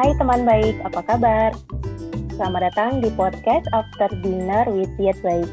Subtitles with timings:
[0.00, 1.52] Hai teman baik, apa kabar?
[2.32, 5.44] Selamat datang di podcast After Dinner with Yet Baik.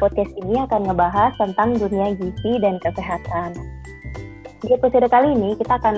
[0.00, 3.52] Podcast ini akan ngebahas tentang dunia gizi dan kesehatan.
[4.64, 5.96] Di episode kali ini kita akan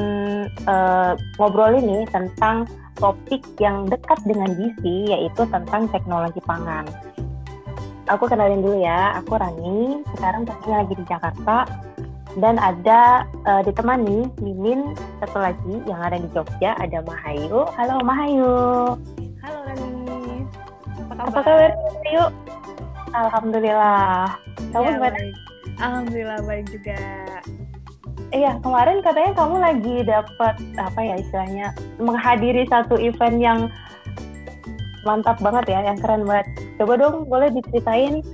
[0.66, 2.66] uh, ngobrol ini tentang
[2.98, 6.90] topik yang dekat dengan gizi, yaitu tentang teknologi pangan.
[8.10, 11.56] Aku kenalin dulu ya, aku Rani, sekarang posisinya lagi di Jakarta,
[12.38, 17.66] dan ada uh, ditemani Mimin satu lagi yang ada di Jogja ada Mahayu.
[17.78, 18.54] Halo Mahayu.
[19.42, 20.42] Halo Rani.
[20.98, 21.28] Apa kabar?
[21.30, 22.24] Apa kabar Mahayu?
[23.14, 24.34] Alhamdulillah.
[24.74, 25.18] Kamu ya, gimana?
[25.18, 25.34] Baik.
[25.78, 26.98] Alhamdulillah baik juga.
[28.34, 31.66] Iya, kemarin katanya kamu lagi dapat apa ya istilahnya
[32.02, 33.60] menghadiri satu event yang
[35.06, 36.46] mantap banget ya, yang keren banget.
[36.82, 38.26] Coba dong, boleh diceritain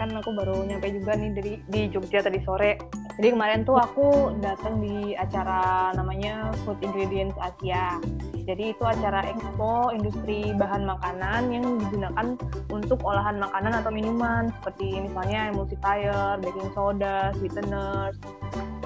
[0.00, 2.80] kan aku baru nyampe juga nih dari di Jogja tadi sore.
[3.20, 8.00] Jadi kemarin tuh aku datang di acara namanya Food Ingredients Asia.
[8.48, 12.40] Jadi itu acara expo industri bahan makanan yang digunakan
[12.72, 18.16] untuk olahan makanan atau minuman seperti misalnya emulsifier, baking soda, sweeteners,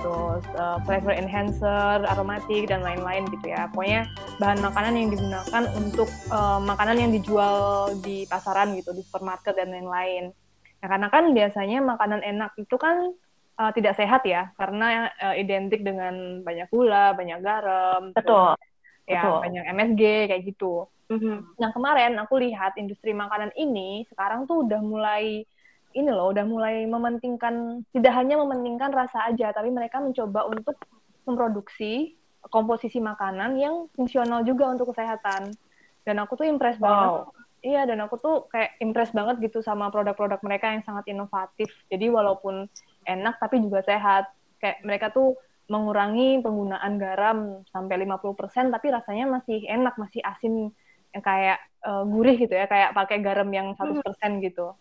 [0.03, 3.71] terus uh, flavor enhancer, aromatik dan lain-lain gitu ya.
[3.71, 4.11] Pokoknya
[4.43, 9.71] bahan makanan yang digunakan untuk uh, makanan yang dijual di pasaran gitu, di supermarket dan
[9.71, 10.35] lain-lain.
[10.85, 13.17] Ya, karena kan biasanya makanan enak itu kan
[13.57, 19.25] uh, tidak sehat ya, karena uh, identik dengan banyak gula, banyak garam, betul, terus, ya
[19.25, 19.41] betul.
[19.49, 20.85] banyak MSG kayak gitu.
[21.09, 21.57] Mm-hmm.
[21.57, 25.49] Nah kemarin aku lihat industri makanan ini sekarang tuh udah mulai
[25.97, 30.77] ini loh, udah mulai mementingkan tidak hanya mementingkan rasa aja, tapi mereka mencoba untuk
[31.25, 32.13] memproduksi
[32.53, 35.49] komposisi makanan yang fungsional juga untuk kesehatan.
[36.05, 36.85] Dan aku tuh impress wow.
[36.85, 41.73] banget Iya, dan aku tuh kayak impress banget gitu sama produk-produk mereka yang sangat inovatif.
[41.89, 42.69] Jadi walaupun
[43.09, 44.29] enak tapi juga sehat.
[44.61, 45.33] Kayak mereka tuh
[45.73, 50.77] mengurangi penggunaan garam sampai 50% tapi rasanya masih enak, masih asin
[51.17, 51.57] yang kayak
[51.89, 54.45] uh, gurih gitu ya, kayak pakai garam yang 100% hmm.
[54.45, 54.77] gitu.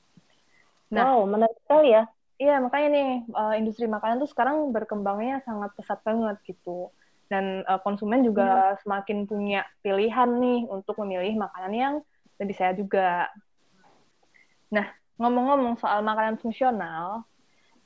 [0.91, 2.03] Nah, wow, menarik sekali ya.
[2.35, 6.91] Iya, makanya nih uh, industri makanan tuh sekarang berkembangnya sangat pesat banget gitu.
[7.31, 8.77] Dan uh, konsumen juga hmm.
[8.83, 11.95] semakin punya pilihan nih untuk memilih makanan yang
[12.37, 13.29] lebih sehat juga.
[14.73, 14.89] Nah,
[15.21, 17.25] ngomong-ngomong soal makanan fungsional,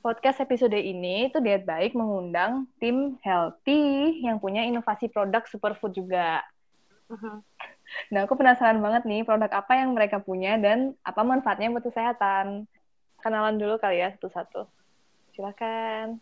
[0.00, 6.40] podcast episode ini itu Diet Baik mengundang tim Healthy yang punya inovasi produk superfood juga.
[7.08, 7.40] Uh-huh.
[8.12, 12.68] Nah, aku penasaran banget nih produk apa yang mereka punya dan apa manfaatnya buat kesehatan.
[13.18, 14.68] Kenalan dulu kali ya satu-satu.
[15.36, 16.20] Silakan.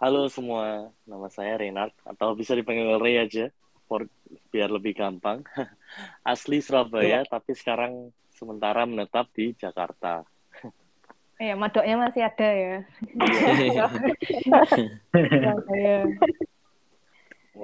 [0.00, 3.52] Halo semua, nama saya Renard atau bisa dipanggil Ray aja
[3.90, 4.06] for,
[4.54, 5.42] biar lebih gampang.
[6.22, 7.26] Asli Surabaya, ya.
[7.26, 10.22] tapi sekarang sementara menetap di Jakarta.
[11.40, 12.76] Iya, madoknya masih ada ya.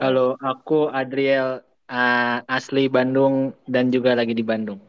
[0.00, 4.80] Halo, aku Adriel uh, asli Bandung dan juga lagi di Bandung.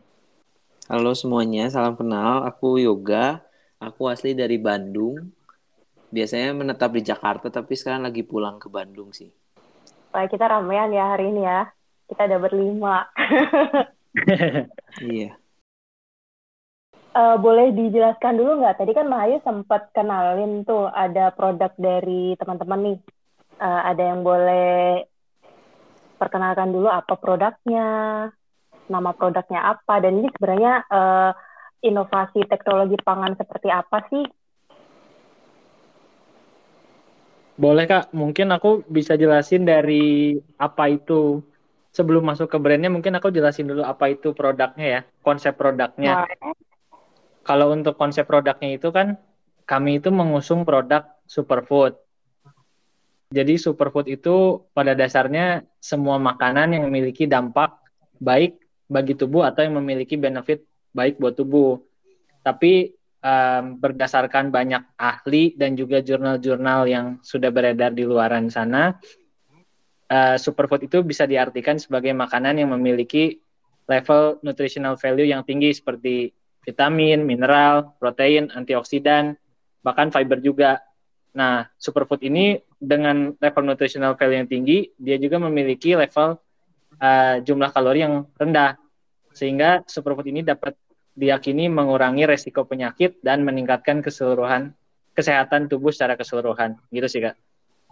[0.88, 2.48] Halo semuanya, salam kenal.
[2.48, 3.44] Aku Yoga,
[3.76, 5.36] aku asli dari Bandung.
[6.16, 9.28] Biasanya menetap di Jakarta, tapi sekarang lagi pulang ke Bandung sih.
[10.18, 11.70] Wah, kita ramean ya hari ini ya.
[12.10, 13.06] Kita ada berlima.
[15.14, 15.38] iya.
[17.14, 18.82] Uh, boleh dijelaskan dulu nggak?
[18.82, 22.98] Tadi kan Mahayu sempat kenalin tuh ada produk dari teman-teman nih.
[23.62, 25.06] Uh, ada yang boleh
[26.18, 27.86] perkenalkan dulu apa produknya,
[28.90, 31.30] nama produknya apa, dan ini sebenarnya uh,
[31.86, 34.26] inovasi teknologi pangan seperti apa sih
[37.58, 41.42] Boleh Kak, mungkin aku bisa jelasin dari apa itu
[41.90, 46.30] sebelum masuk ke brandnya mungkin aku jelasin dulu apa itu produknya ya, konsep produknya.
[46.30, 46.54] Nah.
[47.42, 49.18] Kalau untuk konsep produknya itu kan
[49.66, 51.98] kami itu mengusung produk superfood.
[53.34, 57.76] Jadi superfood itu pada dasarnya semua makanan yang memiliki dampak
[58.22, 60.64] baik bagi tubuh atau yang memiliki benefit
[60.94, 61.82] baik buat tubuh.
[62.46, 68.98] Tapi um, berdasarkan banyak ahli dan juga jurnal-jurnal yang sudah beredar di luaran sana,
[70.12, 73.42] uh, superfood itu bisa diartikan sebagai makanan yang memiliki
[73.88, 76.36] level nutritional value yang tinggi seperti
[76.68, 79.40] vitamin, mineral, protein, antioksidan,
[79.80, 80.84] bahkan fiber juga.
[81.32, 86.36] Nah, superfood ini dengan level nutritional value yang tinggi, dia juga memiliki level
[87.00, 88.76] uh, jumlah kalori yang rendah.
[89.32, 90.76] Sehingga superfood ini dapat
[91.18, 94.78] diyakini mengurangi resiko penyakit dan meningkatkan keseluruhan
[95.18, 96.78] kesehatan tubuh secara keseluruhan.
[96.94, 97.34] Gitu sih, Kak.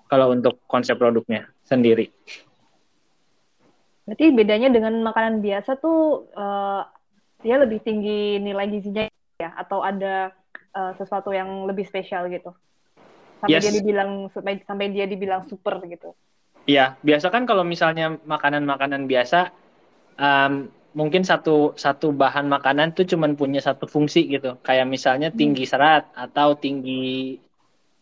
[0.06, 2.14] Kalau untuk konsep produknya sendiri.
[4.06, 6.86] Berarti bedanya dengan makanan biasa tuh uh,
[7.42, 9.10] dia lebih tinggi nilai gizinya
[9.42, 10.30] ya atau ada
[10.78, 12.54] uh, sesuatu yang lebih spesial gitu.
[13.42, 13.66] Sampai yes.
[13.66, 16.14] dia dibilang sampai sampai dia dibilang super gitu.
[16.70, 19.54] Iya, biasa kan kalau misalnya makanan-makanan biasa,
[20.18, 24.56] um, mungkin satu satu bahan makanan tuh cuman punya satu fungsi gitu.
[24.64, 25.38] Kayak misalnya Hmm.
[25.38, 27.36] tinggi serat atau tinggi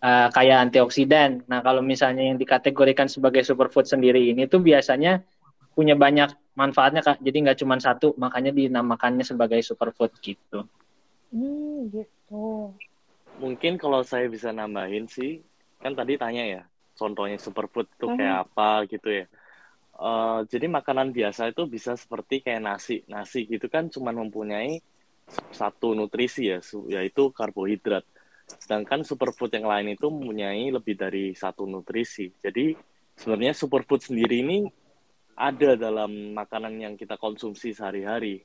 [0.06, 1.50] uh, kayak antioksidan.
[1.50, 5.26] Nah, kalau misalnya yang dikategorikan sebagai superfood sendiri ini tuh biasanya
[5.74, 7.18] punya banyak manfaatnya kak.
[7.26, 10.70] Jadi nggak cuma satu, makanya dinamakannya sebagai superfood gitu.
[11.34, 12.78] Hmm, gitu.
[13.42, 15.42] Mungkin kalau saya bisa nambahin sih,
[15.82, 16.62] kan tadi tanya ya,
[16.94, 18.18] contohnya superfood itu Mhm.
[18.22, 19.26] kayak apa gitu ya.
[20.04, 23.08] Eh, jadi makanan biasa itu bisa seperti kayak nasi.
[23.08, 24.84] Nasi gitu kan cuma mempunyai
[25.56, 26.60] satu nutrisi ya,
[26.92, 28.04] yaitu karbohidrat.
[28.60, 32.36] Sedangkan superfood yang lain itu mempunyai lebih dari satu nutrisi.
[32.44, 32.76] Jadi
[33.16, 34.68] sebenarnya superfood sendiri ini
[35.40, 38.44] ada dalam makanan yang kita konsumsi sehari-hari.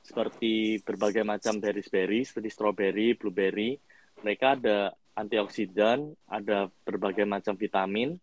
[0.00, 3.76] Seperti berbagai macam berries-berries, seperti strawberry, blueberry.
[4.24, 8.16] Mereka ada antioksidan, ada berbagai macam vitamin,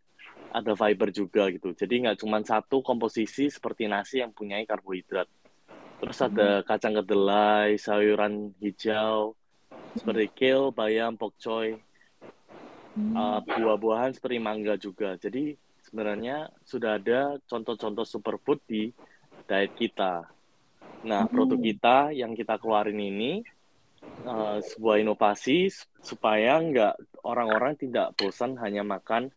[0.52, 1.72] ada fiber juga gitu.
[1.72, 5.28] Jadi nggak cuma satu komposisi seperti nasi yang punya karbohidrat.
[6.02, 9.38] Terus ada kacang kedelai, sayuran hijau,
[9.96, 11.78] seperti kale, bayam, pokcoy,
[13.16, 15.16] uh, buah-buahan seperti mangga juga.
[15.16, 15.56] Jadi
[15.86, 18.90] sebenarnya sudah ada contoh-contoh superfood di
[19.46, 20.26] diet kita.
[21.02, 23.42] Nah, produk kita yang kita keluarin ini
[24.26, 25.70] uh, sebuah inovasi
[26.02, 29.30] supaya nggak orang-orang tidak bosan hanya makan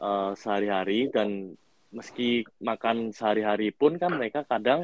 [0.00, 1.58] uh, sehari-hari dan
[1.94, 4.82] meski makan sehari-hari pun kan mereka kadang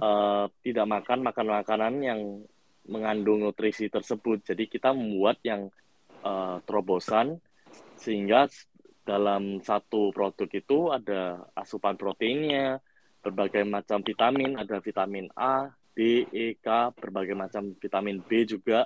[0.00, 2.20] uh, tidak makan makan makanan yang
[2.88, 4.40] mengandung nutrisi tersebut.
[4.48, 5.68] Jadi kita membuat yang
[6.24, 7.36] uh, terobosan
[8.00, 8.48] sehingga
[9.04, 12.80] dalam satu produk itu ada asupan proteinnya,
[13.24, 18.84] berbagai macam vitamin, ada vitamin A, D, E, K, berbagai macam vitamin B juga,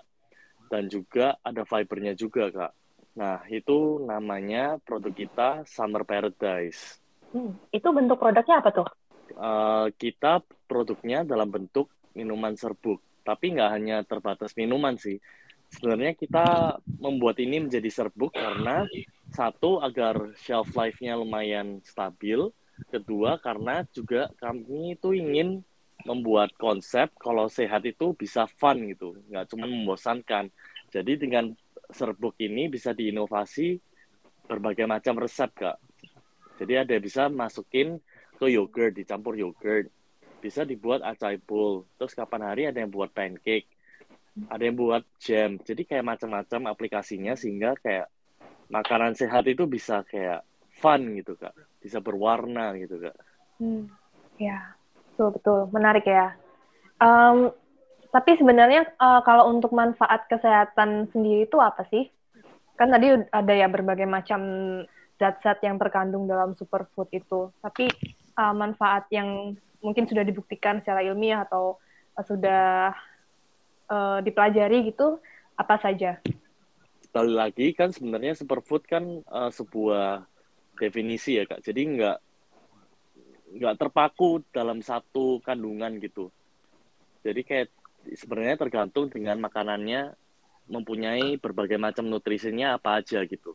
[0.70, 2.72] dan juga ada fibernya juga, Kak.
[3.12, 6.96] Nah, itu namanya produk kita Summer Paradise.
[7.32, 8.88] Hmm, itu bentuk produknya apa tuh?
[9.36, 15.16] Uh, kita produknya dalam bentuk minuman serbuk, tapi nggak hanya terbatas minuman sih.
[15.72, 18.84] Sebenarnya kita membuat ini menjadi serbuk karena
[19.32, 22.52] satu agar shelf life-nya lumayan stabil,
[22.92, 25.64] kedua karena juga kami itu ingin
[26.04, 30.52] membuat konsep kalau sehat itu bisa fun gitu, nggak cuma membosankan.
[30.92, 31.56] Jadi dengan
[31.92, 33.78] serbuk ini bisa diinovasi
[34.48, 35.78] berbagai macam resep kak.
[36.60, 37.98] Jadi ada bisa masukin
[38.36, 39.88] ke yogurt, dicampur yogurt.
[40.42, 41.86] Bisa dibuat acai bowl.
[41.96, 43.70] Terus kapan hari ada yang buat pancake.
[44.50, 45.56] Ada yang buat jam.
[45.62, 48.10] Jadi kayak macam-macam aplikasinya sehingga kayak
[48.68, 50.42] makanan sehat itu bisa kayak
[50.82, 51.54] fun gitu kak.
[51.78, 53.16] Bisa berwarna gitu kak.
[53.62, 53.86] Hmm,
[54.40, 54.74] ya,
[55.14, 56.34] betul betul menarik ya.
[56.98, 57.54] Um,
[58.12, 62.12] tapi sebenarnya uh, kalau untuk manfaat kesehatan sendiri itu apa sih?
[62.76, 64.40] Kan tadi ada ya berbagai macam
[65.16, 67.48] zat-zat yang terkandung dalam superfood itu.
[67.64, 67.88] Tapi
[68.36, 71.80] uh, manfaat yang mungkin sudah dibuktikan secara ilmiah atau
[72.12, 72.92] uh, sudah
[73.88, 75.16] uh, dipelajari gitu
[75.56, 76.20] apa saja?
[77.00, 80.28] Sekali lagi kan sebenarnya superfood kan uh, sebuah
[80.76, 81.64] definisi ya kak.
[81.64, 82.18] Jadi nggak
[83.56, 86.28] nggak terpaku dalam satu kandungan gitu.
[87.24, 87.72] Jadi kayak
[88.14, 90.14] sebenarnya tergantung dengan makanannya
[90.70, 93.54] mempunyai berbagai macam nutrisinya apa aja gitu.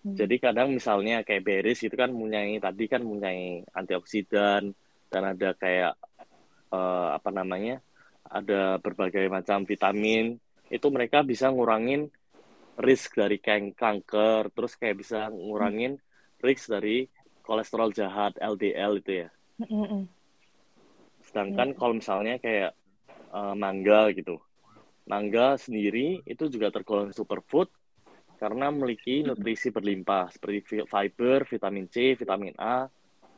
[0.00, 0.16] Hmm.
[0.16, 4.72] Jadi kadang misalnya kayak berries itu kan mempunyai tadi kan mempunyai antioksidan
[5.12, 5.92] dan ada kayak
[6.72, 7.84] uh, apa namanya
[8.24, 10.38] ada berbagai macam vitamin
[10.70, 12.08] itu mereka bisa ngurangin
[12.80, 16.00] risk dari kan kanker terus kayak bisa ngurangin
[16.40, 17.04] risk dari
[17.44, 19.28] kolesterol jahat LDL itu ya.
[19.60, 20.06] Mm-mm.
[21.26, 22.72] Sedangkan kalau misalnya kayak
[23.30, 24.38] uh, mangga gitu,
[25.06, 27.70] mangga sendiri itu juga tergolong superfood
[28.40, 32.88] karena memiliki nutrisi berlimpah seperti fiber, vitamin C, vitamin A,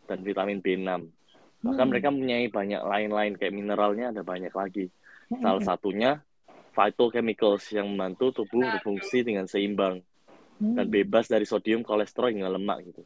[0.07, 1.11] dan vitamin B6.
[1.63, 4.87] Bahkan mereka mempunyai banyak lain-lain kayak mineralnya ada banyak lagi.
[5.31, 6.23] Salah satunya
[6.75, 10.03] phytochemicals yang membantu tubuh berfungsi dengan seimbang
[10.63, 13.03] dan bebas dari sodium, kolesterol hingga lemak gitu.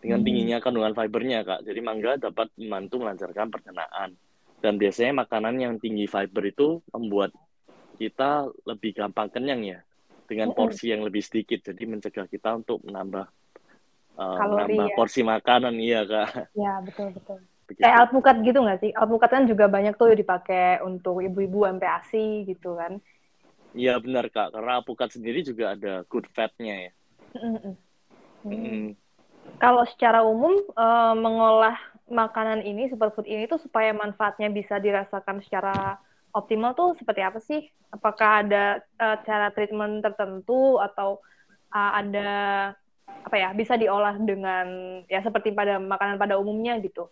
[0.00, 4.14] Dengan tingginya kandungan fibernya kak, jadi mangga dapat membantu melancarkan pencernaan.
[4.60, 7.32] Dan biasanya makanan yang tinggi fiber itu membuat
[7.96, 9.80] kita lebih gampang kenyang ya
[10.24, 13.26] dengan porsi yang lebih sedikit jadi mencegah kita untuk menambah
[14.14, 14.96] uh, Kalori, menambah ya.
[14.96, 17.42] porsi makanan iya kak Ya betul betul.
[17.66, 17.82] Begitu.
[17.82, 18.90] Kayak alpukat gitu nggak sih?
[18.94, 23.02] Alpukat kan juga banyak tuh dipakai untuk ibu-ibu MPASI gitu kan.
[23.70, 26.92] iya benar kak karena apukat sendiri juga ada good fatnya ya
[27.38, 27.74] Mm-mm.
[28.42, 28.98] Mm.
[29.62, 31.76] Kalau secara umum eh, mengolah
[32.10, 35.96] makanan ini superfood ini tuh supaya manfaatnya bisa dirasakan secara
[36.34, 37.70] optimal tuh seperti apa sih?
[37.94, 41.22] Apakah ada eh, cara treatment tertentu atau
[41.70, 42.30] eh, ada
[43.10, 47.06] apa ya bisa diolah dengan ya seperti pada makanan pada umumnya gitu?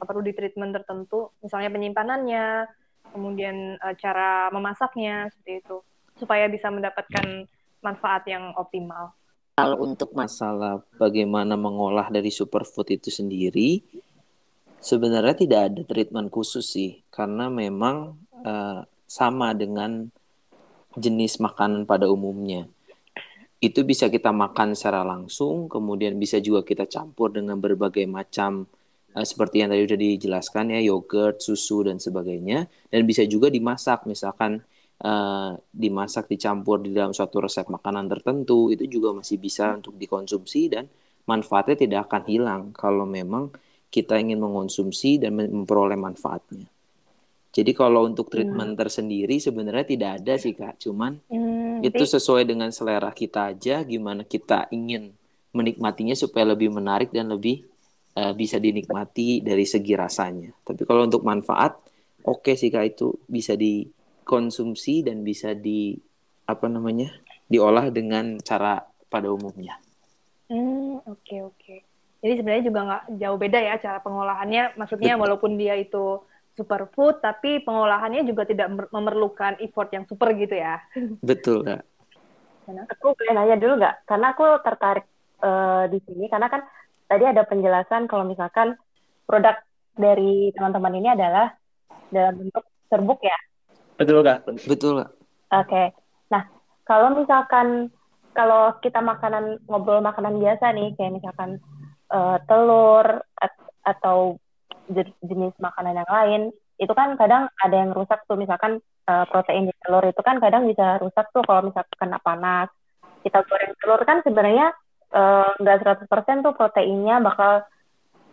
[0.00, 1.32] Perlu di treatment tertentu?
[1.40, 2.68] Misalnya penyimpanannya
[3.14, 5.76] kemudian uh, cara memasaknya seperti itu.
[6.18, 7.46] Supaya bisa mendapatkan
[7.80, 9.16] manfaat yang optimal.
[9.54, 13.86] Kalau untuk masalah bagaimana mengolah dari superfood itu sendiri
[14.84, 20.12] sebenarnya tidak ada treatment khusus sih karena memang uh, sama dengan
[21.00, 22.68] jenis makanan pada umumnya.
[23.64, 28.68] Itu bisa kita makan secara langsung, kemudian bisa juga kita campur dengan berbagai macam
[29.16, 34.04] uh, seperti yang tadi sudah dijelaskan ya, yogurt, susu dan sebagainya, dan bisa juga dimasak,
[34.04, 34.60] misalkan
[35.00, 40.68] uh, dimasak dicampur di dalam suatu resep makanan tertentu, itu juga masih bisa untuk dikonsumsi
[40.68, 40.84] dan
[41.24, 42.62] manfaatnya tidak akan hilang.
[42.76, 43.48] Kalau memang
[43.94, 46.66] kita ingin mengonsumsi dan memperoleh manfaatnya.
[47.54, 48.80] Jadi kalau untuk treatment hmm.
[48.82, 54.26] tersendiri sebenarnya tidak ada sih kak, cuman hmm, itu sesuai dengan selera kita aja, gimana
[54.26, 55.14] kita ingin
[55.54, 57.62] menikmatinya supaya lebih menarik dan lebih
[58.18, 60.50] uh, bisa dinikmati dari segi rasanya.
[60.66, 61.78] Tapi kalau untuk manfaat,
[62.26, 65.94] oke okay sih kak itu bisa dikonsumsi dan bisa di
[66.50, 67.14] apa namanya
[67.46, 69.78] diolah dengan cara pada umumnya.
[70.50, 71.54] Hmm oke okay, oke.
[71.62, 71.93] Okay.
[72.24, 74.80] Jadi sebenarnya juga nggak jauh beda ya cara pengolahannya.
[74.80, 75.22] Maksudnya Betul.
[75.28, 76.24] walaupun dia itu
[76.56, 80.80] superfood tapi pengolahannya juga tidak memerlukan effort yang super gitu ya.
[81.20, 81.84] Betul, Kak.
[82.96, 84.08] Aku pengen nanya dulu nggak?
[84.08, 85.04] Karena aku tertarik
[85.44, 86.64] uh, di sini karena kan
[87.04, 88.72] tadi ada penjelasan kalau misalkan
[89.28, 89.60] produk
[89.92, 91.52] dari teman-teman ini adalah
[92.08, 93.36] dalam bentuk serbuk ya.
[94.00, 94.48] Betul, Kak.
[94.64, 95.10] Betul, Kak.
[95.12, 95.68] Oke.
[95.68, 95.86] Okay.
[96.32, 96.48] Nah,
[96.88, 97.92] kalau misalkan
[98.34, 101.60] kalau kita makanan ngobrol makanan biasa nih kayak misalkan
[102.10, 104.40] uh, telur at atau
[105.24, 106.42] jenis makanan yang lain
[106.76, 108.34] itu kan kadang ada yang rusak tuh.
[108.36, 112.68] Misalkan uh, protein di telur itu kan kadang bisa rusak tuh kalau misalkan kena panas.
[113.24, 114.68] Kita goreng telur kan sebenarnya
[115.08, 117.64] eh, nggak uh, 100% tuh proteinnya bakal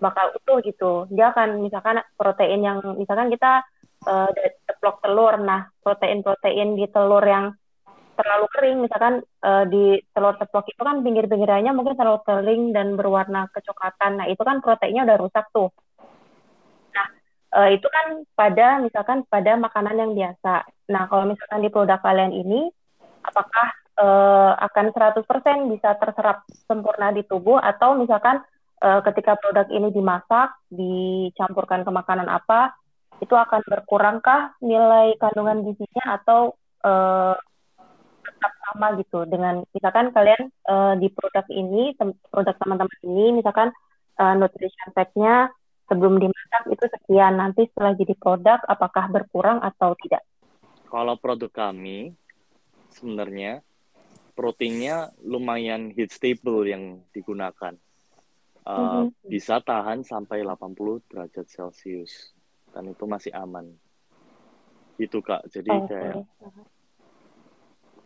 [0.04, 1.08] bakal utuh gitu.
[1.16, 3.64] Dia akan misalkan protein yang misalkan kita
[4.04, 4.28] uh,
[5.00, 5.40] telur.
[5.40, 7.56] Nah protein-protein di telur yang
[8.22, 8.78] terlalu kering.
[8.86, 14.22] Misalkan uh, di telur ceplok itu kan pinggir-pinggirannya mungkin terlalu kering dan berwarna kecoklatan.
[14.22, 15.74] Nah itu kan proteinnya udah rusak tuh.
[17.52, 20.64] Uh, itu kan pada misalkan pada makanan yang biasa.
[20.88, 22.72] Nah, kalau misalkan di produk kalian ini
[23.28, 23.68] apakah
[24.00, 25.28] uh, akan 100%
[25.68, 27.60] bisa terserap sempurna di tubuh?
[27.60, 28.40] Atau misalkan
[28.80, 32.72] uh, ketika produk ini dimasak, dicampurkan ke makanan apa,
[33.20, 36.56] itu akan berkurangkah nilai kandungan gizinya atau
[36.88, 37.36] uh,
[38.42, 41.94] tetap sama gitu dengan misalkan kalian uh, di produk ini
[42.34, 43.70] produk teman-teman ini misalkan
[44.18, 45.54] uh, nutrition fact-nya
[45.92, 47.36] sebelum dimasak itu sekian.
[47.36, 50.24] Nanti setelah jadi produk, apakah berkurang atau tidak?
[50.88, 52.16] Kalau produk kami,
[52.96, 53.60] sebenarnya
[54.34, 57.76] proteinnya lumayan heat stable yang digunakan.
[58.64, 59.28] Uh, mm-hmm.
[59.28, 62.32] Bisa tahan sampai 80 derajat Celcius.
[62.72, 63.68] Dan itu masih aman.
[64.96, 65.44] Itu Kak.
[65.52, 65.88] Jadi okay.
[65.92, 66.24] kayak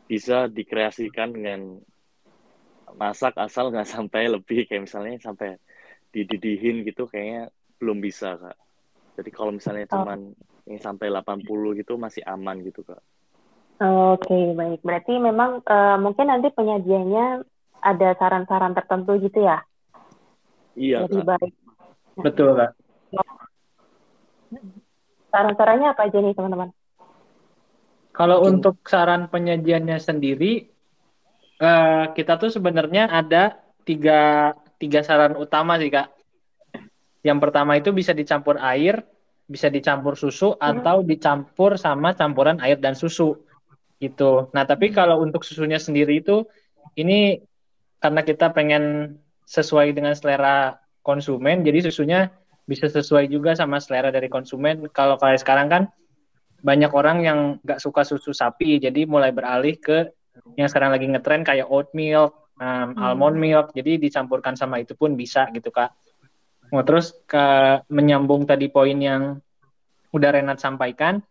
[0.06, 1.82] bisa dikreasikan dengan
[2.94, 5.58] masak asal nggak sampai lebih kayak misalnya sampai
[6.14, 8.58] dididihin gitu kayaknya belum bisa kak
[9.20, 10.00] jadi kalau misalnya oh.
[10.00, 10.20] cuman
[10.66, 13.02] yang sampai 80 gitu masih aman gitu kak
[13.76, 14.80] Oke, okay, baik.
[14.88, 17.44] Berarti memang uh, mungkin nanti penyajiannya
[17.84, 19.60] ada saran-saran tertentu gitu ya?
[20.80, 21.28] Iya, Jadi Kak.
[21.36, 21.54] baik.
[22.24, 22.72] Betul, Kak.
[25.28, 26.72] Saran-sarannya apa aja nih, teman-teman?
[28.16, 28.64] Kalau mungkin.
[28.64, 30.72] untuk saran penyajiannya sendiri,
[31.60, 36.16] uh, kita tuh sebenarnya ada tiga, tiga saran utama sih, Kak.
[37.28, 39.04] Yang pertama itu bisa dicampur air,
[39.46, 40.64] bisa dicampur susu hmm.
[40.64, 43.36] atau dicampur sama campuran air dan susu.
[44.00, 44.48] Gitu.
[44.56, 44.96] Nah, tapi hmm.
[44.96, 46.48] kalau untuk susunya sendiri itu
[46.96, 47.44] ini
[48.00, 52.32] karena kita pengen sesuai dengan selera konsumen, jadi susunya
[52.66, 54.88] bisa sesuai juga sama selera dari konsumen.
[54.90, 55.84] Kalau kayak sekarang kan
[56.66, 60.10] banyak orang yang nggak suka susu sapi, jadi mulai beralih ke
[60.58, 63.06] yang sekarang lagi ngetren kayak oat milk, um, hmm.
[63.06, 65.94] almond milk, jadi dicampurkan sama itu pun bisa gitu kak.
[66.74, 67.46] Oh, terus ke
[67.94, 69.38] menyambung tadi poin yang
[70.10, 71.22] udah Renat sampaikan,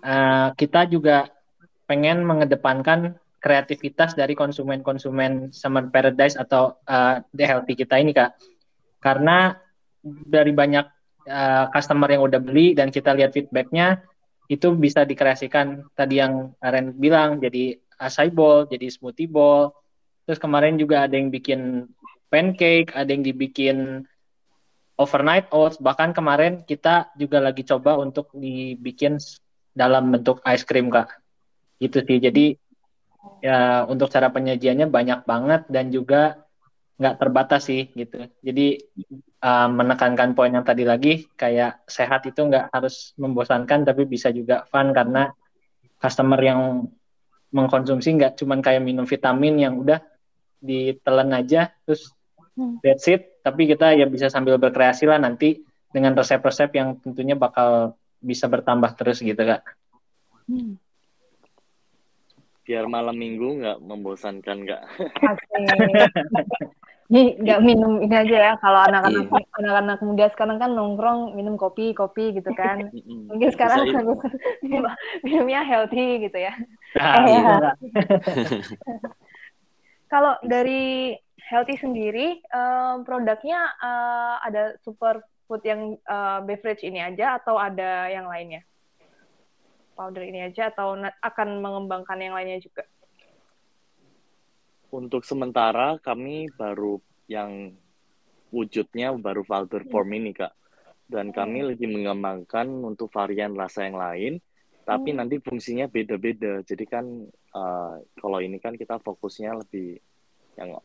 [0.00, 1.28] uh, kita juga
[1.84, 8.40] pengen mengedepankan kreativitas dari konsumen-konsumen Summer Paradise atau uh, The Healthy kita ini kak,
[9.04, 9.52] karena
[10.06, 10.86] dari banyak
[11.28, 14.00] uh, customer yang udah beli dan kita lihat feedbacknya
[14.52, 19.72] itu bisa dikreasikan tadi yang Ren bilang jadi acai bowl, jadi smoothie bowl.
[20.28, 21.88] Terus kemarin juga ada yang bikin
[22.28, 24.04] pancake, ada yang dibikin
[25.00, 29.16] overnight oats bahkan kemarin kita juga lagi coba untuk dibikin
[29.72, 31.08] dalam bentuk ice cream kak
[31.80, 32.54] gitu sih jadi
[33.42, 36.42] ya untuk cara penyajiannya banyak banget dan juga
[37.02, 38.30] nggak terbatas sih gitu.
[38.42, 38.78] Jadi
[39.42, 44.64] uh, menekankan poin yang tadi lagi kayak sehat itu nggak harus membosankan tapi bisa juga
[44.70, 45.28] fun karena
[45.98, 46.86] customer yang
[47.52, 50.00] mengkonsumsi nggak cuman kayak minum vitamin yang udah
[50.62, 52.14] ditelan aja terus
[52.56, 52.80] hmm.
[52.80, 55.60] that's it tapi kita ya bisa sambil berkreasi lah nanti
[55.92, 59.60] dengan resep-resep yang tentunya bakal bisa bertambah terus gitu kak.
[60.48, 60.80] Hmm
[62.62, 64.82] biar malam minggu nggak membosankan nggak
[65.58, 66.06] Nih
[67.12, 68.52] nggak minum ini aja ya.
[68.56, 69.44] Kalau anak-anak iya.
[69.60, 72.88] anak-anak muda sekarang kan nongkrong minum kopi kopi gitu kan.
[73.28, 73.84] Mungkin sekarang
[75.26, 76.56] minumnya healthy gitu ya.
[76.96, 77.54] Ah, eh, iya.
[80.12, 81.12] kalau dari
[81.52, 88.08] healthy sendiri um, produknya uh, ada super food yang uh, beverage ini aja atau ada
[88.08, 88.64] yang lainnya?
[89.92, 92.88] Powder ini aja atau akan mengembangkan yang lainnya juga?
[94.92, 97.72] Untuk sementara kami baru yang
[98.52, 100.52] wujudnya baru powder form ini kak,
[101.08, 101.68] dan kami hmm.
[101.72, 104.32] lagi mengembangkan untuk varian rasa yang lain,
[104.84, 105.18] tapi hmm.
[105.24, 106.60] nanti fungsinya beda-beda.
[106.60, 107.08] Jadi kan
[107.56, 109.96] uh, kalau ini kan kita fokusnya lebih
[110.60, 110.76] yang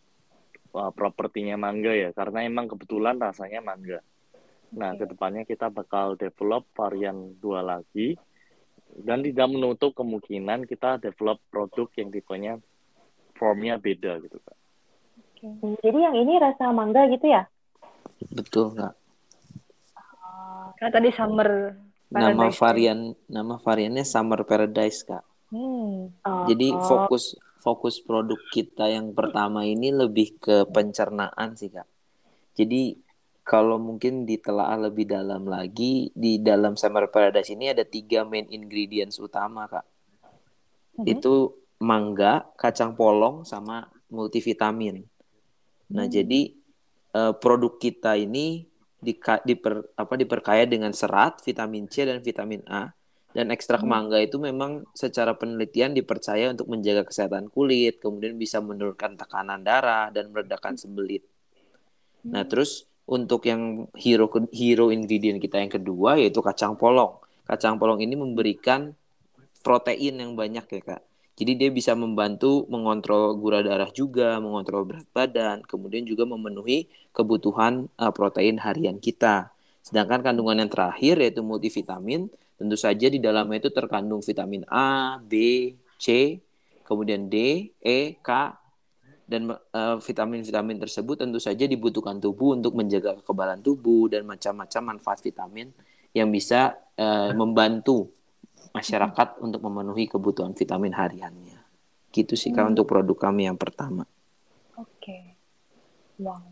[0.71, 3.99] uh, propertinya mangga ya, karena emang kebetulan rasanya mangga.
[4.71, 8.15] Nah, ke depannya kita bakal develop varian dua lagi,
[9.03, 12.53] dan tidak menutup kemungkinan kita develop produk yang tipenya
[13.37, 14.57] formnya beda gitu kak.
[15.37, 15.47] Oke.
[15.85, 17.45] Jadi yang ini rasa mangga gitu ya?
[18.33, 18.93] Betul kak.
[19.95, 21.77] Uh, kan tadi summer.
[22.07, 22.39] Paradise.
[22.39, 25.23] Nama varian nama variannya summer paradise kak.
[25.53, 26.11] Hmm.
[26.25, 26.81] Oh, Jadi oh.
[26.83, 31.87] fokus fokus produk kita yang pertama ini lebih ke pencernaan sih kak.
[32.57, 33.07] Jadi
[33.47, 39.23] kalau mungkin ditelaah lebih dalam lagi di dalam Summer Paradise ini ada tiga main ingredients
[39.23, 39.87] utama kak
[40.99, 41.07] mm-hmm.
[41.07, 45.05] itu mangga kacang polong sama multivitamin
[45.87, 46.11] nah mm-hmm.
[46.11, 46.41] jadi
[47.15, 48.67] uh, produk kita ini
[48.97, 52.97] di, diper, apa diperkaya dengan serat vitamin C dan vitamin A
[53.37, 53.91] dan ekstrak hmm.
[53.93, 60.09] mangga itu memang secara penelitian dipercaya untuk menjaga kesehatan kulit, kemudian bisa menurunkan tekanan darah
[60.09, 61.21] dan meredakan sembelit.
[62.25, 62.49] Nah, hmm.
[62.49, 67.21] terus untuk yang hero hero ingredient kita yang kedua yaitu kacang polong.
[67.45, 68.97] Kacang polong ini memberikan
[69.61, 71.01] protein yang banyak ya kak.
[71.37, 77.85] Jadi dia bisa membantu mengontrol gula darah juga, mengontrol berat badan, kemudian juga memenuhi kebutuhan
[78.01, 79.53] uh, protein harian kita.
[79.85, 82.25] Sedangkan kandungan yang terakhir yaitu multivitamin,
[82.57, 85.71] tentu saja di dalamnya itu terkandung vitamin A, B,
[86.01, 86.41] C,
[86.81, 88.29] kemudian D, E, K,
[89.27, 89.99] dan vitamin
[90.41, 95.67] vitamin-vitamin tersebut tentu saja dibutuhkan tubuh untuk menjaga kekebalan tubuh dan macam-macam manfaat vitamin
[96.15, 98.07] yang bisa uh, membantu
[98.77, 101.59] masyarakat untuk memenuhi kebutuhan vitamin hariannya.
[102.13, 102.77] Gitu sih hmm.
[102.77, 104.05] untuk produk kami yang pertama.
[104.77, 104.87] Oke.
[105.01, 105.23] Okay.
[106.21, 106.45] Wow.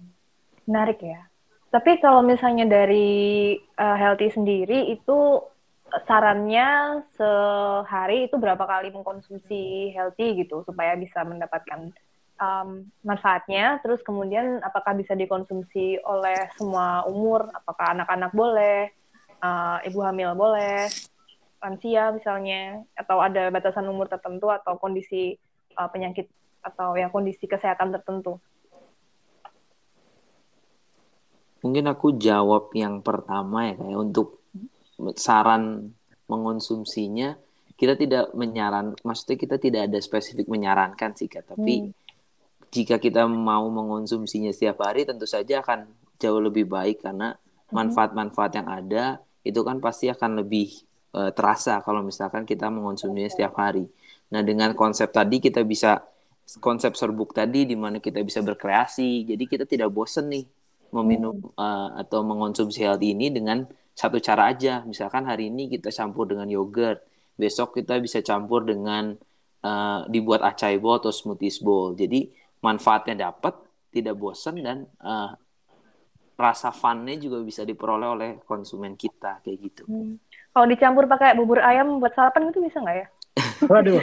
[0.66, 1.30] Menarik ya.
[1.70, 5.44] Tapi kalau misalnya dari uh, healthy sendiri itu
[6.08, 11.94] sarannya sehari itu berapa kali mengkonsumsi healthy gitu supaya bisa mendapatkan
[12.40, 18.92] um, manfaatnya, terus kemudian apakah bisa dikonsumsi oleh semua umur, apakah anak-anak boleh,
[19.40, 20.90] uh, ibu hamil boleh,
[21.62, 25.36] lansia misalnya, atau ada batasan umur tertentu atau kondisi
[25.76, 26.30] uh, penyakit
[26.62, 28.42] atau ya kondisi kesehatan tertentu.
[31.62, 34.46] Mungkin aku jawab yang pertama ya kayak untuk
[35.18, 35.94] saran
[36.30, 37.38] mengonsumsinya
[37.76, 42.06] kita tidak menyaran maksudnya kita tidak ada spesifik menyarankan sih kak tapi hmm
[42.76, 45.88] jika kita mau mengonsumsinya setiap hari tentu saja akan
[46.20, 47.72] jauh lebih baik karena mhm.
[47.72, 50.84] manfaat-manfaat yang ada itu kan pasti akan lebih
[51.16, 53.88] uh, terasa kalau misalkan kita mengonsumsinya setiap hari.
[54.36, 56.04] Nah, dengan konsep tadi kita bisa
[56.60, 59.24] konsep serbuk tadi di mana kita bisa berkreasi.
[59.24, 60.46] Jadi kita tidak bosen nih
[60.92, 63.64] meminum uh, atau mengonsumsi hal ini dengan
[63.96, 64.84] satu cara aja.
[64.84, 67.02] Misalkan hari ini kita campur dengan yogurt,
[67.40, 69.16] besok kita bisa campur dengan
[69.64, 71.96] uh, dibuat acai bowl atau smoothies bowl.
[71.96, 72.28] Jadi
[72.62, 73.56] manfaatnya dapat,
[73.90, 75.32] tidak bosan dan uh,
[76.36, 79.84] rasa funnya juga bisa diperoleh oleh konsumen kita kayak gitu.
[79.88, 80.20] Hmm.
[80.56, 83.08] Kalau dicampur pakai bubur ayam buat sarapan itu bisa nggak ya?
[83.68, 84.00] Waduh.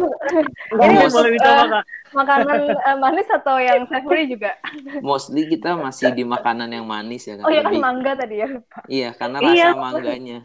[0.76, 1.84] Ini boleh dicoba kak.
[2.12, 4.60] Makanan uh, manis atau yang savory juga?
[5.00, 7.48] Mostly kita masih di makanan yang manis ya kan.
[7.48, 8.48] Oh iya kan mangga tadi ya.
[8.92, 9.68] Iya karena rasa iya.
[9.72, 10.38] mangganya.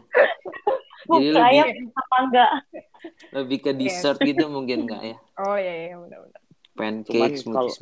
[1.12, 1.68] Jadi lebih ayam
[2.08, 2.46] mangga.
[3.36, 5.16] Lebih ke dessert gitu mungkin nggak ya?
[5.36, 6.45] Oh iya iya benar-benar
[6.76, 7.72] pancake cuman kalau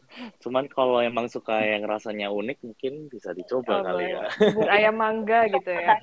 [0.42, 4.96] cuman kalau emang suka yang rasanya unik mungkin bisa dicoba oh, kali ya bubur ayam
[4.96, 6.00] mangga gitu ya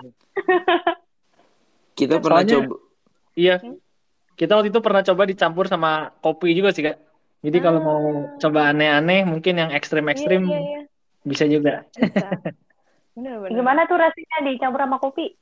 [1.97, 2.75] kita pernah Soalnya, coba
[3.33, 3.77] iya hmm?
[4.37, 7.01] kita waktu itu pernah coba dicampur sama kopi juga sih kak
[7.45, 8.41] Jadi kalau mau Ah.
[8.41, 10.81] coba aneh-aneh, mungkin yang ekstrim-ekstrim Iya, iya, iya.
[11.21, 11.85] bisa juga.
[11.93, 12.41] Bisa.
[13.13, 13.53] Bener, bener.
[13.53, 15.37] Gimana tuh rasanya dicampur sama kopi?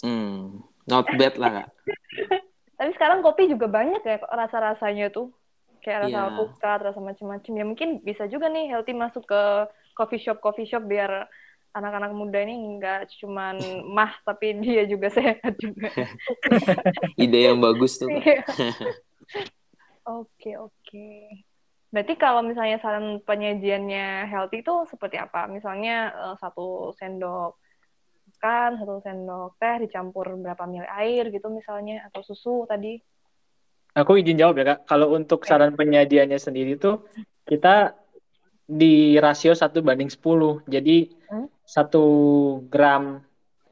[0.00, 1.68] Hmm, not bad lah kak.
[2.80, 5.28] Tapi sekarang kopi juga banyak ya rasa-rasanya tuh.
[5.82, 6.22] Kayak rasa Iya.
[6.30, 7.52] alpukat, rasa macam-macam.
[7.58, 9.42] Ya mungkin bisa juga nih healthy masuk ke
[9.98, 11.26] coffee shop coffee shop biar
[11.74, 13.56] anak-anak muda ini nggak cuman
[13.96, 15.90] mah tapi dia juga sehat juga.
[17.24, 18.08] Ide yang bagus tuh.
[18.08, 18.46] Iya.
[20.02, 21.30] Oke, oke.
[21.94, 25.46] Berarti kalau misalnya saran penyajiannya healthy itu seperti apa?
[25.46, 27.54] Misalnya eh, satu sendok
[28.42, 32.98] makan, satu sendok teh dicampur berapa mili air gitu misalnya, atau susu tadi.
[33.92, 34.88] Aku izin jawab ya, Kak.
[34.88, 37.04] Kalau untuk saran penyajiannya sendiri tuh,
[37.44, 37.92] kita
[38.64, 40.64] di rasio 1 banding 10.
[40.64, 41.48] Jadi, Hmm.
[41.64, 43.20] 1 gram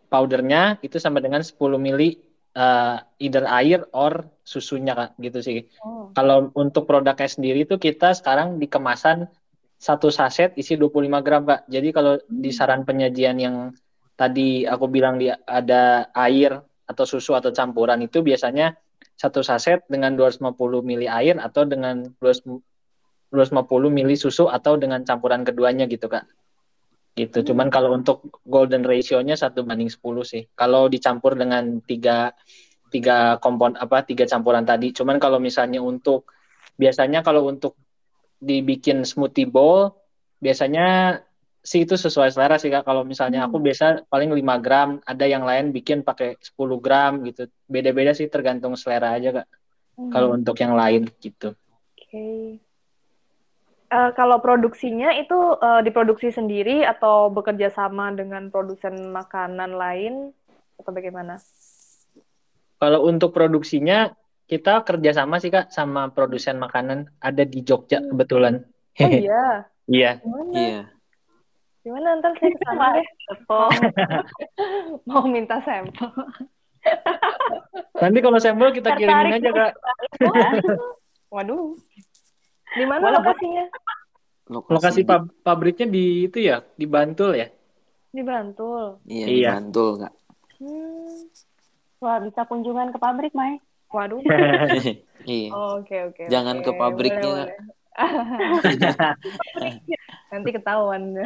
[0.08, 2.16] powdernya itu sama dengan 10 mili
[2.50, 5.14] eh, either air or susunya, Kak.
[5.22, 5.58] Gitu sih.
[5.86, 6.10] Oh.
[6.12, 9.30] Kalau untuk produknya sendiri tuh kita sekarang di kemasan
[9.80, 11.70] satu saset isi 25 gram, Kak.
[11.70, 13.56] Jadi kalau di saran penyajian yang
[14.18, 18.74] tadi aku bilang di ada air atau susu atau campuran itu biasanya
[19.20, 22.48] satu saset dengan 250 mili air atau dengan 200
[23.30, 26.26] 250 mili susu atau dengan campuran keduanya gitu, Kak.
[27.14, 27.52] Gitu.
[27.52, 30.42] Cuman kalau untuk golden ratio-nya satu banding 10 sih.
[30.56, 32.34] Kalau dicampur dengan tiga
[32.90, 34.90] tiga kompon apa tiga campuran tadi.
[34.90, 36.26] Cuman kalau misalnya untuk
[36.74, 37.78] biasanya kalau untuk
[38.42, 39.94] dibikin smoothie bowl
[40.42, 41.20] biasanya
[41.60, 42.88] sih itu sesuai selera sih Kak.
[42.88, 47.48] Kalau misalnya aku biasa paling 5 gram, ada yang lain bikin pakai 10 gram gitu.
[47.68, 49.48] Beda-beda sih tergantung selera aja Kak.
[50.10, 51.52] Kalau untuk yang lain gitu.
[51.92, 52.56] Oke.
[53.90, 60.14] Eh, kalau produksinya itu eh, diproduksi sendiri atau bekerja sama dengan produsen makanan lain
[60.80, 61.36] atau bagaimana?
[62.80, 64.16] Kalau untuk produksinya
[64.48, 68.64] kita kerjasama sih Kak sama produsen makanan ada di Jogja kebetulan.
[68.96, 70.10] Oh iya, Iya.
[70.54, 70.99] Iya.
[71.80, 73.06] Gimana ntar saya ke sana deh.
[73.50, 73.70] Oh,
[75.08, 76.10] Mau minta sampel.
[78.02, 79.72] Nanti kalau sampel kita kirimin aja Kak.
[81.30, 81.74] Waduh.
[82.74, 83.64] Di mana lokasinya?
[84.50, 87.46] Lokasi pab- pabriknya di itu ya, di Bantul ya.
[88.10, 88.98] Di Bantul.
[89.06, 89.30] Iya, Iya.
[89.30, 90.12] di Bantul kak.
[90.60, 91.16] Hmm.
[92.00, 93.60] wah bisa kunjungan ke pabrik, Mai.
[93.92, 94.20] Waduh.
[95.28, 95.50] iya.
[95.52, 96.22] Oke, oke.
[96.26, 96.64] Jangan oke.
[96.66, 97.54] ke pabriknya, Boleh,
[99.60, 99.74] boleh.
[100.30, 101.02] Nanti ketahuan.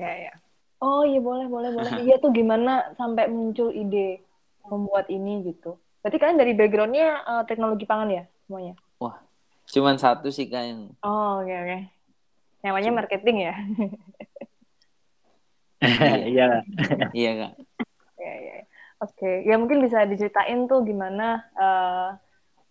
[0.00, 0.32] ya, ya.
[0.80, 1.92] Oh iya boleh, boleh, boleh.
[2.04, 4.20] Iya tuh gimana sampai muncul ide
[4.66, 5.76] membuat ini gitu.
[6.04, 8.74] Berarti kalian dari backgroundnya eh, teknologi pangan ya semuanya?
[9.66, 11.78] Cuman satu sih kak yang Oh oke oke.
[12.62, 13.54] Namanya marketing ya?
[15.82, 16.48] Iya.
[17.18, 17.52] iya kak.
[18.16, 18.56] ya, ya.
[18.96, 22.16] Oke, ya mungkin bisa diceritain tuh gimana eh,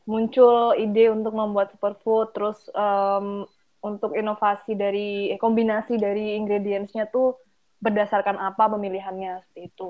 [0.10, 3.46] muncul ide untuk membuat superfood, terus em,
[3.86, 7.38] untuk inovasi dari eh, kombinasi dari ingredients-nya tuh
[7.78, 9.90] berdasarkan apa pemilihannya seperti itu.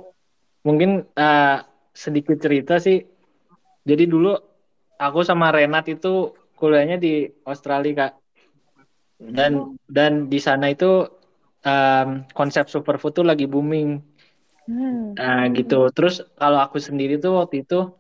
[0.68, 1.58] Mungkin eh,
[1.96, 3.00] sedikit cerita sih.
[3.88, 4.36] Jadi dulu
[5.00, 8.14] aku sama Renat itu kuliahnya di Australia, Kak.
[9.16, 11.08] Dan dan di sana itu
[11.64, 14.04] em, konsep superfood tuh lagi booming.
[14.68, 15.16] Hmm.
[15.16, 15.88] Nah, gitu.
[15.96, 17.96] Terus kalau aku sendiri tuh waktu itu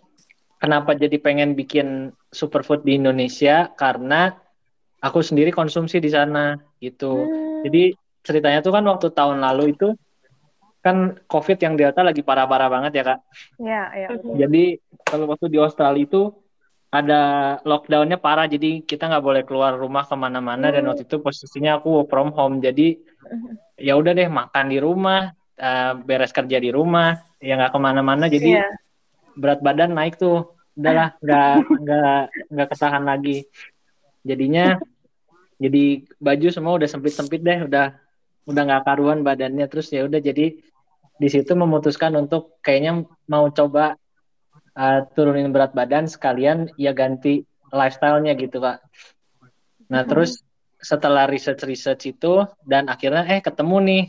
[0.59, 4.35] kenapa jadi pengen bikin superfood di Indonesia karena
[5.05, 7.13] aku sendiri konsumsi di sana gitu.
[7.13, 7.61] Hmm.
[7.61, 7.93] Jadi
[8.25, 9.93] ceritanya tuh kan waktu tahun lalu itu
[10.81, 13.19] kan COVID yang Delta lagi parah-parah banget ya Kak.
[13.61, 14.07] Ya, ya.
[14.13, 14.33] betul.
[14.37, 14.63] Jadi
[15.05, 16.29] kalau waktu di Australia itu
[16.93, 17.21] ada
[17.65, 22.01] lockdownnya parah, jadi kita nggak boleh keluar rumah ke mana-mana dan waktu itu posisinya aku
[22.01, 22.61] work from home.
[22.61, 23.01] Jadi
[23.81, 28.25] ya udah deh makan di rumah, eh, beres kerja di rumah, ya nggak ke mana-mana.
[28.29, 28.69] Jadi Iya.
[29.35, 32.21] berat badan naik tuh, udahlah nggak nggak
[32.53, 33.43] nggak ketahan lagi.
[34.21, 34.77] Jadinya
[35.55, 37.95] jadi baju semua udah sempit-sempit deh, udah
[38.45, 39.65] udah nggak karuan badannya.
[39.71, 40.59] Terus ya udah jadi
[41.15, 43.95] di situ memutuskan untuk kayaknya mau coba
[44.75, 48.83] uh, turunin berat badan sekalian ya ganti lifestyle-nya gitu kak.
[49.87, 50.43] Nah terus
[50.75, 54.03] setelah research-research itu dan akhirnya eh ketemu nih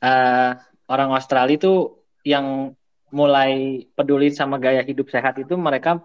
[0.00, 0.56] uh,
[0.86, 2.72] orang Australia itu yang
[3.10, 5.98] mulai peduli sama gaya hidup sehat itu mereka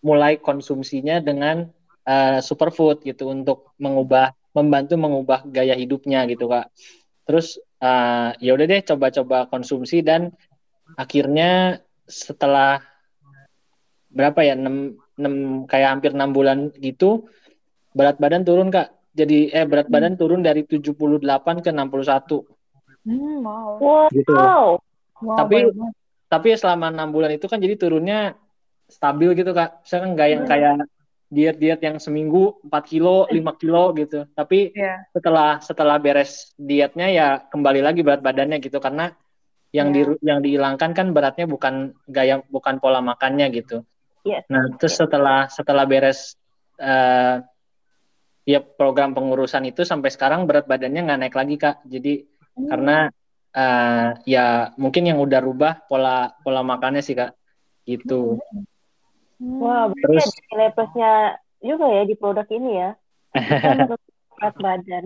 [0.00, 1.68] mulai konsumsinya dengan
[2.06, 6.72] uh, superfood gitu untuk mengubah membantu mengubah gaya hidupnya gitu kak.
[7.26, 10.32] Terus uh, ya udah deh coba-coba konsumsi dan
[10.94, 12.80] akhirnya setelah
[14.08, 17.26] berapa ya 6, 6 kayak hampir enam bulan gitu
[17.92, 21.20] berat badan turun kak jadi eh berat badan turun dari 78
[21.60, 22.46] ke 61
[23.06, 23.78] Hmm, wow.
[23.78, 24.06] Wow.
[24.10, 25.94] gitu Wow, Tapi- banget.
[26.26, 28.34] tapi selama enam bulan itu kan jadi turunnya
[28.86, 30.72] stabil gitu kak saya kan nggak yang kayak
[31.26, 34.30] diet-diet yang seminggu 4 kilo, 5 kilo gitu.
[34.30, 35.10] Tapi Iya.
[35.10, 39.10] setelah setelah beres dietnya ya kembali lagi berat badannya gitu karena
[39.74, 43.82] yang di yang dihilangkan kan beratnya bukan gaya bukan pola makannya gitu.
[44.22, 44.46] Yes.
[44.48, 46.38] Nah, terus setelah setelah beres
[46.78, 47.42] eh
[48.46, 51.76] ya program pengurusan itu sampai sekarang berat badannya nggak naik lagi Kak.
[51.90, 52.22] Jadi
[52.70, 53.10] karena
[53.50, 57.34] eh ya mungkin yang udah rubah pola pola makannya sih Kak.
[57.82, 58.38] Gitu.
[59.40, 61.12] Wah, berarti Terus ada nilai plusnya
[61.60, 62.90] juga ya di produk ini ya.
[64.36, 65.04] Berat badan.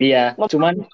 [0.00, 0.84] Iya, cuman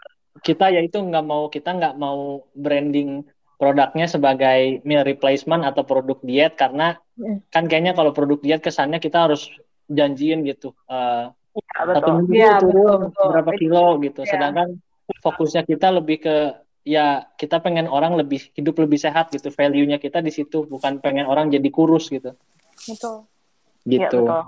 [0.40, 3.26] kita ya itu nggak mau kita nggak mau branding
[3.60, 7.44] produknya sebagai meal replacement atau produk diet karena Mm.
[7.52, 9.52] kan kayaknya kalau produk diet kesannya kita harus
[9.92, 12.14] janjiin gitu eh, Iya, satu betul.
[12.16, 13.26] minggu Iya, turun betul, betul.
[13.28, 14.20] berapa kilo gitu.
[14.24, 14.30] Iya.
[14.32, 14.68] Sedangkan
[15.20, 16.36] fokusnya kita lebih ke
[16.90, 17.06] ya
[17.38, 19.54] kita pengen orang lebih hidup lebih sehat gitu.
[19.54, 22.34] Value-nya kita di situ bukan pengen orang jadi kurus gitu.
[22.90, 23.30] Betul.
[23.86, 24.26] Iya, Gitu.
[24.26, 24.42] betul.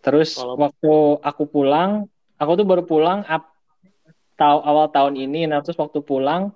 [0.00, 3.52] Terus Kalau- waktu aku pulang, aku tuh baru pulang ap,
[4.34, 5.46] tahu awal tahun ini.
[5.46, 6.50] Nah, terus waktu pulang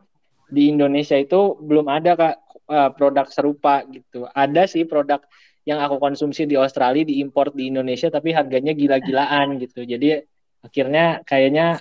[0.49, 2.35] di Indonesia itu belum ada kak
[2.65, 4.25] eh, produk serupa gitu.
[4.33, 5.21] Ada sih produk
[5.69, 9.85] yang aku konsumsi di Australia diimpor di Indonesia, tapi harganya gila-gilaan gitu.
[9.85, 10.17] Jadi
[10.65, 11.77] akhirnya kayaknya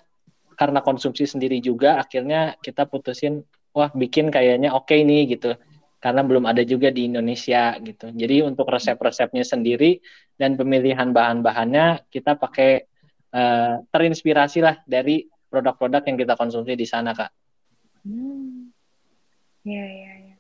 [0.53, 5.57] karena konsumsi sendiri juga, akhirnya kita putusin, wah bikin kayaknya oke nih gitu.
[5.97, 8.11] Karena belum ada juga di Indonesia gitu.
[8.11, 10.03] Jadi untuk resep-resepnya sendiri
[10.35, 12.83] dan pemilihan bahan-bahannya kita pakai
[13.31, 17.31] eh, terinspirasi lah dari produk-produk yang kita konsumsi di sana kak.
[18.03, 18.73] Hmm.
[19.63, 20.35] Iya, iya, iya.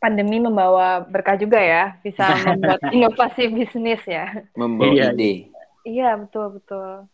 [0.00, 4.46] Pandemi membawa berkah juga ya, bisa membuat inovasi bisnis ya.
[4.56, 5.32] Membawa Iya, ide.
[5.84, 7.04] Iya, betul, betul.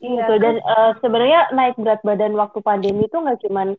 [0.00, 0.36] Iya, Betul.
[0.42, 3.74] Dan eh, sebenarnya naik berat badan waktu pandemi itu nggak cuman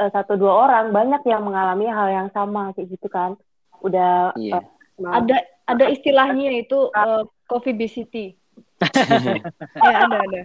[0.00, 3.36] eh, satu dua orang, banyak yang mengalami hal yang sama kayak gitu kan.
[3.80, 4.60] Udah Iya.
[4.60, 4.64] eh,
[5.04, 8.36] ada ada istilahnya itu uh, obesity.
[9.80, 10.40] ya ada ada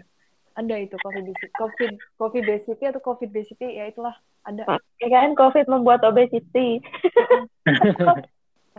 [0.60, 4.16] ada itu coffee obesity covid coffee obesity atau covid obesity ya itulah
[4.48, 4.64] ada
[5.00, 6.80] ya kan COVID membuat obesity.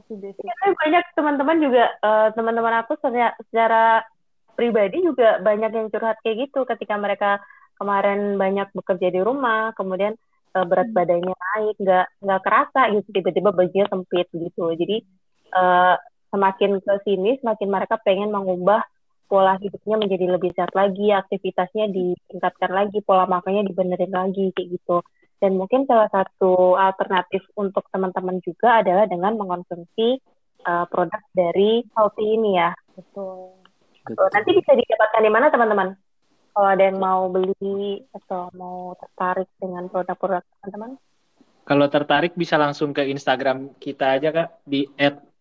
[0.00, 3.84] Tapi banyak teman-teman juga eh, teman-teman aku secara, secara
[4.54, 7.30] pribadi juga banyak yang curhat kayak gitu ketika mereka
[7.80, 10.12] kemarin banyak bekerja di rumah, kemudian
[10.52, 14.64] eh, berat badannya naik, nggak nggak kerasa gitu tiba-tiba bajunya sempit gitu.
[14.76, 14.96] Jadi
[15.56, 15.94] eh,
[16.30, 18.84] semakin ke sini semakin mereka pengen mengubah
[19.30, 25.06] pola hidupnya menjadi lebih sehat lagi, aktivitasnya ditingkatkan lagi, pola makannya dibenerin lagi kayak gitu.
[25.38, 30.20] Dan mungkin salah satu alternatif untuk teman-teman juga adalah dengan mengkonsumsi
[30.66, 32.74] uh, produk dari healthy ini ya.
[32.98, 33.59] betul
[34.08, 35.88] Nanti bisa didapatkan di mana teman-teman?
[36.50, 40.98] Kalau ada yang mau beli atau mau tertarik dengan produk-produk teman-teman?
[41.62, 44.90] Kalau tertarik bisa langsung ke Instagram kita aja kak di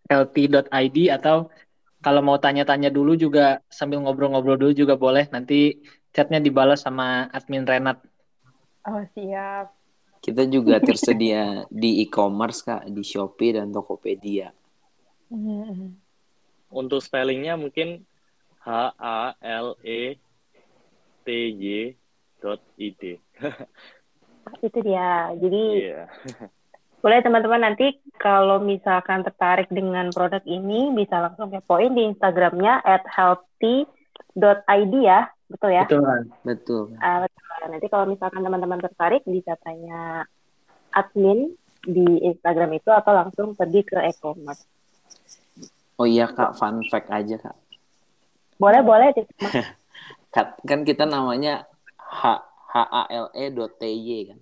[0.06, 1.50] @healthy.id atau
[2.00, 5.26] kalau mau tanya-tanya dulu juga sambil ngobrol-ngobrol dulu juga boleh.
[5.34, 5.82] Nanti
[6.14, 8.00] chatnya dibalas sama admin Renat.
[8.88, 9.76] oh siap
[10.20, 14.52] Kita juga tersedia di e-commerce kak, di Shopee dan Tokopedia.
[15.32, 15.96] Mhm.
[16.76, 18.04] Untuk spellingnya mungkin
[18.64, 18.70] H
[19.00, 20.20] A L E
[21.24, 21.96] T Y
[22.40, 23.20] dot id.
[24.66, 25.32] Itu dia.
[25.38, 26.08] Jadi Iya.
[27.00, 33.08] boleh teman-teman nanti kalau misalkan tertarik dengan produk ini bisa langsung kepoin di Instagramnya at
[33.08, 35.32] healthy.id ya.
[35.48, 35.88] Betul ya?
[35.88, 36.04] Betul?
[36.44, 36.84] Betul.
[37.00, 37.44] Ah, betul.
[37.72, 40.28] Nanti kalau misalkan teman-teman tertarik bisa tanya
[40.92, 44.68] admin di Instagram itu atau langsung pergi ke e-commerce.
[46.00, 47.56] Oh iya kak, fun fact aja kak.
[48.60, 49.10] Boleh, boleh.
[50.68, 51.66] Kan kita namanya
[51.98, 54.40] H H A L E dot T Y kan.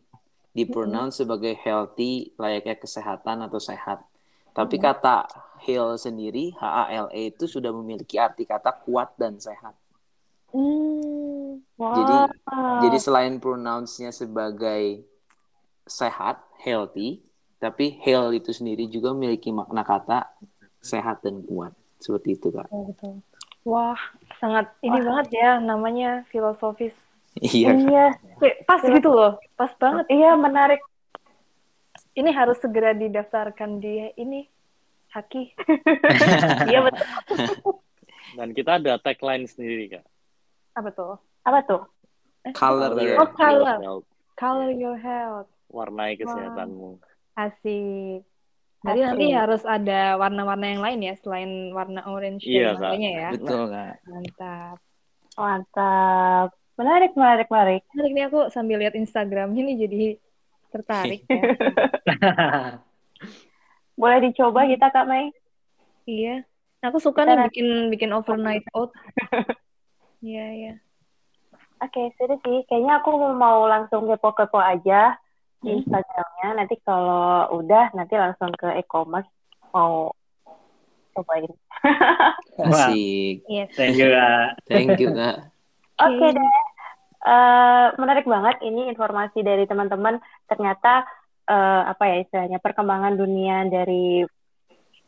[0.51, 4.01] Dipronounce sebagai healthy, layaknya kesehatan atau sehat.
[4.51, 5.29] Tapi kata
[5.63, 9.77] heal sendiri, H A L E itu sudah memiliki arti kata kuat dan sehat.
[10.51, 11.61] Hmm.
[11.77, 12.15] Jadi
[12.57, 12.81] Wow.
[12.81, 15.05] Jadi selain pronounce-nya sebagai
[15.85, 17.21] sehat, healthy,
[17.61, 20.29] tapi heal itu sendiri juga memiliki makna kata
[20.81, 21.73] sehat dan kuat.
[21.97, 22.69] Seperti itu, Kak.
[22.69, 23.21] Oh, betul.
[23.67, 23.99] Wah,
[24.39, 26.95] sangat ini banget ya namanya filosofis.
[27.35, 27.75] Iya.
[27.75, 28.05] Iya,
[28.63, 30.07] Pas gitu loh, pas banget.
[30.07, 30.79] iya menarik.
[32.15, 34.47] Ini harus segera didaftarkan di ini
[35.11, 35.51] Haki.
[36.71, 37.05] Iya betul.
[38.33, 40.05] Dan kita ada tagline sendiri kak.
[40.73, 41.15] Apa tuh?
[41.43, 41.81] Apa tuh?
[42.55, 43.59] Color Color your Oh, color.
[43.59, 44.05] your health.
[44.33, 45.49] Color your health.
[45.67, 47.03] Warnai kesehatanmu.
[47.35, 48.23] Asik.
[48.85, 53.29] Jadi nanti harus ada warna-warna yang lain ya selain warna orange Iya, dan ya.
[53.33, 53.95] Betul, Kak.
[54.05, 54.77] Mantap.
[55.33, 56.47] Mantap.
[56.77, 57.81] Menarik, menarik, menarik.
[57.89, 60.01] Menarik nih aku sambil lihat Instagram ini jadi
[60.69, 61.41] tertarik ya.
[63.99, 65.33] Boleh dicoba kita Kak Mei?
[66.05, 66.45] iya.
[66.85, 68.93] Aku suka Kita nih nanti- bikin bikin overnight oat.
[70.17, 70.73] Iya, iya.
[71.77, 72.65] Oke, seru sih.
[72.65, 75.13] Kayaknya aku mau langsung kepo-kepo aja.
[75.63, 76.49] Instagramnya.
[76.63, 79.29] Nanti kalau udah, nanti langsung ke e-commerce
[79.73, 80.13] mau
[81.17, 81.49] cobain.
[82.69, 83.45] Asik.
[83.49, 83.73] Yes.
[83.73, 84.47] Thank you, Kak.
[84.69, 85.37] Thank you, Kak.
[86.05, 86.53] Oke deh.
[87.27, 90.21] Eh, menarik banget ini informasi dari teman-teman.
[90.45, 91.05] Ternyata
[91.49, 94.21] eh, apa ya istilahnya perkembangan dunia dari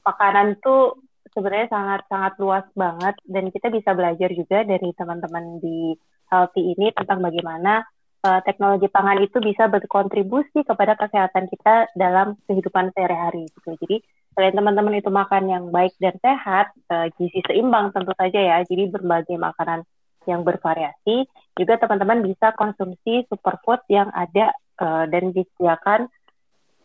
[0.01, 0.97] makanan tuh
[1.29, 5.93] sebenarnya sangat-sangat luas banget dan kita bisa belajar juga dari teman-teman di
[6.29, 7.85] healthy ini tentang bagaimana
[8.25, 13.75] eh, teknologi pangan itu bisa berkontribusi kepada kesehatan kita dalam kehidupan sehari-hari gitu.
[13.85, 14.03] Jadi
[14.35, 18.57] selain teman-teman itu makan yang baik dan sehat, eh, gizi seimbang tentu saja ya.
[18.63, 19.83] Jadi berbagai makanan
[20.27, 21.25] yang bervariasi,
[21.57, 26.07] juga teman-teman bisa konsumsi superfood yang ada eh, dan disediakan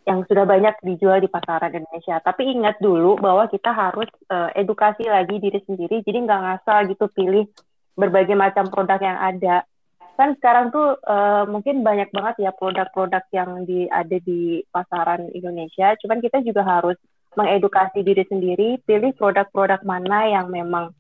[0.05, 2.21] yang sudah banyak dijual di pasaran Indonesia.
[2.21, 7.07] Tapi ingat dulu bahwa kita harus eh, edukasi lagi diri sendiri, jadi nggak ngasal gitu
[7.13, 7.49] pilih
[7.97, 9.65] berbagai macam produk yang ada.
[10.15, 15.99] Kan sekarang tuh eh, mungkin banyak banget ya produk-produk yang di, ada di pasaran Indonesia,
[15.99, 16.99] cuman kita juga harus
[17.35, 20.95] mengedukasi diri sendiri, pilih produk-produk mana yang memang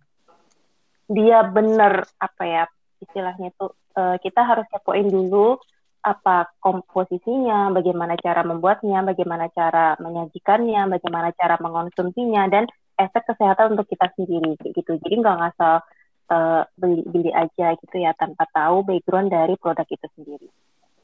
[1.06, 2.64] dia benar apa ya
[2.98, 5.60] istilahnya tuh eh, kita harus kepoin dulu
[6.04, 12.68] apa komposisinya, bagaimana cara membuatnya, bagaimana cara menyajikannya, bagaimana cara mengonsumsinya dan
[13.00, 15.00] efek kesehatan untuk kita sendiri gitu.
[15.00, 15.80] Jadi nggak ngasal
[16.30, 20.48] eh, beli-beli aja gitu ya tanpa tahu background dari produk itu sendiri.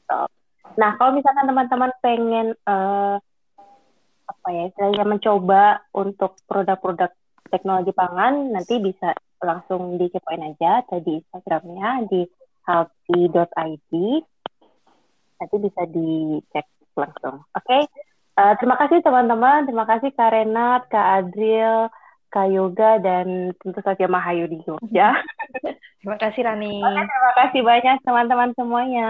[0.07, 0.27] So,
[0.71, 3.15] Nah, kalau misalkan teman-teman pengen eh,
[4.31, 7.11] apa ya istilahnya mencoba untuk produk-produk
[7.51, 9.11] teknologi pangan, nanti bisa
[9.43, 12.23] langsung dikepoin aja tadi Instagramnya di
[12.63, 13.91] healthy.id.
[15.41, 17.43] Nanti bisa dicek langsung.
[17.51, 17.89] Oke,
[18.31, 21.91] Eh, terima kasih teman-teman, terima kasih Kak Renat, Kak Adril,
[22.31, 25.19] Kak Yoga, dan tentu saja Mahayu di Jogja.
[26.01, 26.81] Terima kasih Rani.
[26.81, 29.09] Terima kasih banyak teman-teman semuanya.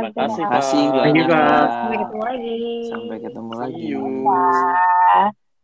[0.00, 1.26] Terima kasih, Terima kasih banyak.
[1.28, 2.60] Sampai ketemu lagi.
[2.88, 3.74] Sampai ketemu lagi.
[3.76, 4.02] See you.
[4.24, 5.41] Dadah.